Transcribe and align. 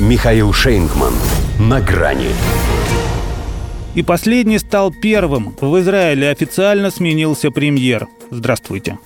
Михаил 0.00 0.54
Шейнгман. 0.54 1.12
На 1.58 1.78
грани. 1.82 2.30
И 3.94 4.02
последний 4.02 4.58
стал 4.58 4.90
первым. 4.90 5.54
В 5.60 5.78
Израиле 5.80 6.30
официально 6.30 6.90
сменился 6.90 7.50
премьер. 7.50 8.08
Здравствуйте. 8.30 8.98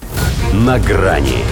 На 0.53 0.79
грани. 0.79 1.43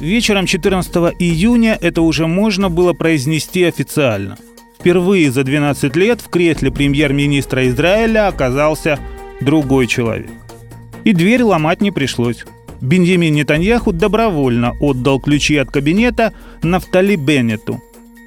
Вечером 0.00 0.46
14 0.46 0.96
июня 1.20 1.78
это 1.80 2.02
уже 2.02 2.26
можно 2.26 2.70
было 2.70 2.92
произнести 2.92 3.62
официально. 3.62 4.36
Впервые 4.80 5.30
за 5.30 5.44
12 5.44 5.94
лет 5.94 6.20
в 6.20 6.28
кресле 6.28 6.72
премьер-министра 6.72 7.68
Израиля 7.68 8.26
оказался 8.26 8.98
другой 9.40 9.86
человек. 9.86 10.30
И 11.04 11.12
дверь 11.12 11.44
ломать 11.44 11.80
не 11.80 11.92
пришлось. 11.92 12.44
Беньямин 12.80 13.34
Нетаньяху 13.34 13.92
добровольно 13.92 14.72
отдал 14.80 15.20
ключи 15.20 15.56
от 15.56 15.70
кабинета 15.70 16.32
Нафтали 16.62 17.16
Беннету. 17.16 17.80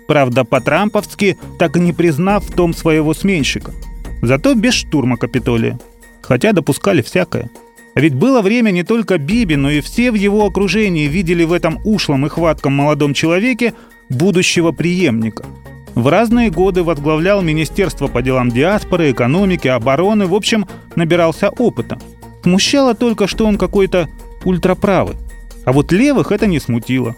Правда, 0.08 0.44
по-трамповски, 0.44 1.38
так 1.60 1.78
и 1.78 1.80
не 1.80 1.94
признав 1.94 2.44
в 2.44 2.54
том 2.54 2.74
своего 2.74 3.14
сменщика. 3.14 3.74
Зато 4.22 4.56
без 4.56 4.74
штурма 4.74 5.18
Капитолия. 5.18 5.80
Хотя 6.22 6.52
допускали 6.52 7.02
всякое. 7.02 7.50
Ведь 7.96 8.16
было 8.16 8.42
время 8.42 8.72
не 8.72 8.84
только 8.84 9.18
Биби, 9.18 9.56
но 9.56 9.70
и 9.70 9.82
все 9.82 10.12
в 10.12 10.16
его 10.16 10.46
окружении 10.46 11.08
видели 11.08 11.44
в 11.44 11.54
этом 11.54 11.80
ушлом 11.84 12.26
и 12.26 12.30
хватком 12.30 12.74
молодом 12.74 13.14
человеке 13.14 13.74
будущего 14.10 14.72
преемника. 14.72 15.46
В 15.96 16.08
разные 16.08 16.50
годы 16.50 16.84
возглавлял 16.84 17.42
Министерство 17.42 18.08
по 18.08 18.22
делам 18.22 18.52
диаспоры, 18.52 19.12
экономики, 19.12 19.68
обороны, 19.68 20.28
в 20.28 20.34
общем, 20.34 20.66
набирался 20.96 21.50
опыта. 21.50 22.00
Смущало 22.44 22.96
только, 22.96 23.28
что 23.28 23.46
он 23.46 23.58
какой-то 23.58 24.08
ультраправы. 24.46 25.16
А 25.66 25.72
вот 25.72 25.92
левых 25.92 26.32
это 26.32 26.48
не 26.48 26.60
смутило. 26.60 27.16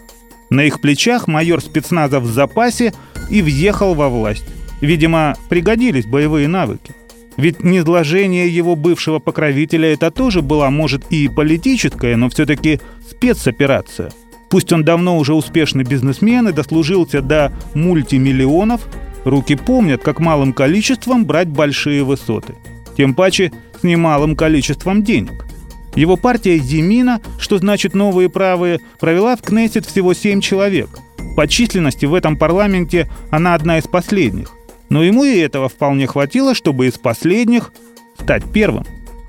На 0.50 0.64
их 0.64 0.80
плечах 0.80 1.28
майор 1.28 1.60
спецназа 1.60 2.20
в 2.20 2.26
запасе 2.26 2.92
и 3.30 3.40
въехал 3.40 3.94
во 3.94 4.08
власть. 4.08 4.44
Видимо, 4.80 5.36
пригодились 5.48 6.06
боевые 6.06 6.48
навыки. 6.48 6.92
Ведь 7.36 7.62
низложение 7.64 8.48
его 8.48 8.76
бывшего 8.76 9.18
покровителя 9.18 9.92
это 9.92 10.10
тоже 10.10 10.42
была, 10.42 10.70
может, 10.70 11.04
и 11.10 11.28
политическая, 11.28 12.16
но 12.16 12.28
все-таки 12.28 12.80
спецоперация. 13.08 14.10
Пусть 14.50 14.70
он 14.72 14.84
давно 14.84 15.16
уже 15.16 15.32
успешный 15.32 15.84
бизнесмен 15.84 16.48
и 16.48 16.52
дослужился 16.52 17.22
до 17.22 17.52
мультимиллионов, 17.72 18.86
руки 19.24 19.56
помнят, 19.56 20.02
как 20.02 20.20
малым 20.20 20.52
количеством 20.52 21.24
брать 21.24 21.48
большие 21.48 22.04
высоты. 22.04 22.54
Тем 22.96 23.14
паче 23.14 23.50
с 23.80 23.82
немалым 23.82 24.36
количеством 24.36 25.02
денег. 25.02 25.46
Его 25.94 26.16
партия 26.16 26.58
Зимина, 26.58 27.20
что 27.38 27.58
значит 27.58 27.94
«новые 27.94 28.30
правые», 28.30 28.80
провела 28.98 29.36
в 29.36 29.42
Кнессет 29.42 29.84
всего 29.84 30.14
семь 30.14 30.40
человек. 30.40 30.88
По 31.36 31.46
численности 31.46 32.06
в 32.06 32.14
этом 32.14 32.36
парламенте 32.36 33.10
она 33.30 33.54
одна 33.54 33.78
из 33.78 33.86
последних. 33.86 34.52
Но 34.88 35.02
ему 35.02 35.24
и 35.24 35.38
этого 35.38 35.68
вполне 35.68 36.06
хватило, 36.06 36.54
чтобы 36.54 36.86
из 36.86 36.94
последних 36.94 37.72
стать 38.18 38.44
первым. 38.52 38.86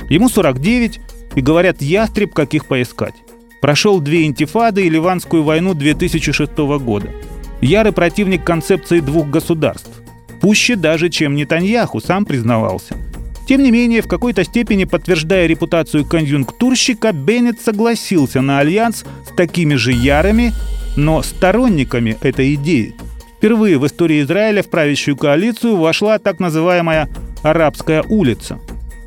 Ему 0.09 0.30
49, 0.30 1.00
и 1.36 1.41
говорят, 1.41 1.81
ястреб, 1.81 2.34
каких 2.34 2.66
поискать. 2.66 3.16
Прошел 3.61 4.00
две 4.00 4.25
интифады 4.25 4.86
и 4.86 4.89
Ливанскую 4.89 5.44
войну 5.44 5.73
2006 5.73 6.58
года. 6.58 7.09
Ярый 7.61 7.94
противник 7.94 8.44
концепции 8.44 9.00
двух 9.00 9.28
государств. 9.30 9.89
Пуще 10.41 10.75
даже, 10.75 11.09
чем 11.09 11.36
Нетаньяху, 11.36 12.02
сам 12.02 12.25
признавался– 12.25 12.95
тем 13.48 13.62
не 13.62 13.72
менее, 13.72 14.02
в 14.02 14.08
какой-то 14.08 14.44
степени 14.44 14.86
подтверждая 14.86 15.48
репутацию 15.48 16.06
конъюнктурщика, 16.06 17.12
Беннет 17.12 17.60
согласился 17.62 18.42
на 18.42 18.60
альянс 18.60 19.04
с 19.28 19.36
такими 19.36 19.76
же 19.76 19.92
ярыми, 19.92 20.54
но 20.96 21.22
сторонниками 21.22 22.18
этой 22.22 22.56
идеи. 22.56 22.96
Впервые 23.38 23.78
в 23.78 23.86
истории 23.86 24.22
Израиля 24.22 24.64
в 24.64 24.70
правящую 24.70 25.18
коалицию 25.18 25.76
вошла 25.76 26.18
так 26.20 26.40
называемая 26.40 27.10
«арабская 27.42 28.04
улица». 28.04 28.60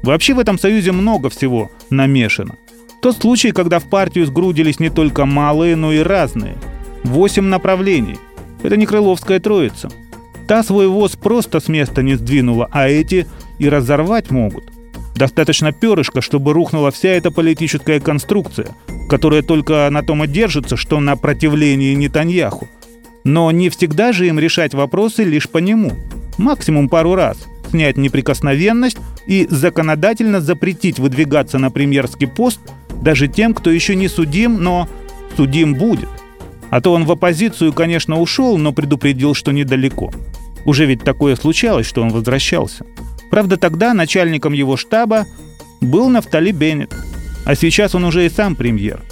Вообще 0.02 0.34
в 0.34 0.38
этом 0.38 0.58
союзе 0.58 0.92
много 0.92 1.30
всего 1.30 1.70
намешано. 1.88 2.56
Тот 3.00 3.16
случай, 3.16 3.52
когда 3.52 3.78
в 3.78 3.88
партию 3.88 4.26
сгрудились 4.26 4.78
не 4.78 4.90
только 4.90 5.24
малые, 5.24 5.74
но 5.74 5.92
и 5.92 6.00
разные. 6.00 6.56
Восемь 7.02 7.44
направлений. 7.44 8.16
Это 8.62 8.76
не 8.76 8.84
крыловская 8.84 9.40
троица. 9.40 9.88
Та 10.46 10.62
свой 10.62 10.86
воз 10.86 11.16
просто 11.16 11.58
с 11.58 11.68
места 11.68 12.02
не 12.02 12.14
сдвинула, 12.14 12.68
а 12.70 12.88
эти 12.88 13.26
и 13.58 13.68
разорвать 13.68 14.30
могут. 14.30 14.64
Достаточно 15.14 15.72
перышка, 15.72 16.20
чтобы 16.20 16.52
рухнула 16.52 16.90
вся 16.90 17.10
эта 17.10 17.30
политическая 17.30 18.00
конструкция, 18.00 18.68
которая 19.08 19.42
только 19.42 19.88
на 19.90 20.02
том 20.02 20.24
и 20.24 20.26
держится, 20.26 20.76
что 20.76 21.00
на 21.00 21.16
противлении 21.16 21.94
Нетаньяху. 21.94 22.68
Но 23.24 23.50
не 23.50 23.70
всегда 23.70 24.12
же 24.12 24.28
им 24.28 24.38
решать 24.38 24.74
вопросы 24.74 25.24
лишь 25.24 25.48
по 25.48 25.58
нему. 25.58 25.92
Максимум 26.38 26.88
пару 26.88 27.14
раз 27.14 27.38
снять 27.70 27.96
неприкосновенность 27.96 28.98
и 29.26 29.46
законодательно 29.50 30.40
запретить 30.40 30.98
выдвигаться 30.98 31.58
на 31.58 31.70
премьерский 31.70 32.26
пост 32.26 32.60
даже 33.02 33.28
тем, 33.28 33.54
кто 33.54 33.70
еще 33.70 33.94
не 33.94 34.08
судим, 34.08 34.62
но 34.62 34.88
судим 35.36 35.74
будет. 35.74 36.08
А 36.70 36.80
то 36.80 36.92
он 36.92 37.04
в 37.04 37.12
оппозицию, 37.12 37.72
конечно, 37.72 38.20
ушел, 38.20 38.58
но 38.58 38.72
предупредил, 38.72 39.34
что 39.34 39.52
недалеко. 39.52 40.12
Уже 40.64 40.84
ведь 40.86 41.04
такое 41.04 41.36
случалось, 41.36 41.86
что 41.86 42.02
он 42.02 42.10
возвращался. 42.10 42.84
Правда, 43.30 43.56
тогда 43.56 43.94
начальником 43.94 44.52
его 44.52 44.76
штаба 44.76 45.26
был 45.80 46.08
Нафтали 46.08 46.52
Беннет, 46.52 46.94
а 47.44 47.54
сейчас 47.54 47.94
он 47.94 48.04
уже 48.04 48.26
и 48.26 48.30
сам 48.30 48.56
премьер, 48.56 49.02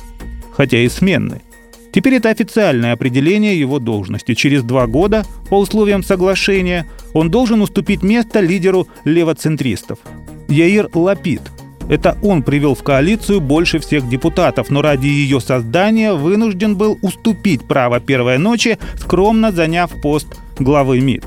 хотя 0.52 0.78
и 0.78 0.88
сменный. 0.88 1.42
Теперь 1.94 2.14
это 2.14 2.30
официальное 2.30 2.92
определение 2.92 3.58
его 3.58 3.78
должности. 3.78 4.34
Через 4.34 4.64
два 4.64 4.88
года, 4.88 5.24
по 5.48 5.60
условиям 5.60 6.02
соглашения, 6.02 6.86
он 7.12 7.30
должен 7.30 7.62
уступить 7.62 8.02
место 8.02 8.40
лидеру 8.40 8.88
левоцентристов. 9.04 10.00
Яир 10.48 10.88
Лапид. 10.92 11.42
Это 11.88 12.18
он 12.22 12.42
привел 12.42 12.74
в 12.74 12.82
коалицию 12.82 13.40
больше 13.40 13.78
всех 13.78 14.08
депутатов, 14.08 14.70
но 14.70 14.82
ради 14.82 15.06
ее 15.06 15.40
создания 15.40 16.14
вынужден 16.14 16.76
был 16.76 16.98
уступить 17.00 17.62
право 17.62 18.00
первой 18.00 18.38
ночи, 18.38 18.78
скромно 18.96 19.52
заняв 19.52 19.92
пост 20.02 20.26
главы 20.58 21.00
МИД. 21.00 21.24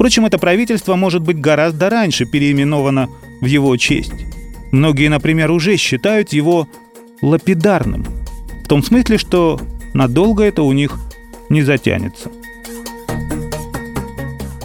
Впрочем, 0.00 0.24
это 0.24 0.38
правительство 0.38 0.96
может 0.96 1.20
быть 1.20 1.38
гораздо 1.38 1.90
раньше 1.90 2.24
переименовано 2.24 3.10
в 3.42 3.44
его 3.44 3.76
честь. 3.76 4.14
Многие, 4.72 5.08
например, 5.08 5.50
уже 5.50 5.76
считают 5.76 6.32
его 6.32 6.66
лапидарным. 7.20 8.06
В 8.64 8.66
том 8.66 8.82
смысле, 8.82 9.18
что 9.18 9.60
надолго 9.92 10.42
это 10.42 10.62
у 10.62 10.72
них 10.72 10.98
не 11.50 11.60
затянется. 11.60 12.30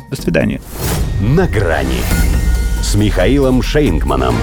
До 0.09 0.15
свидания. 0.15 0.61
На 1.19 1.47
грани 1.47 1.99
с 2.81 2.95
Михаилом 2.95 3.61
Шейнгманом. 3.61 4.35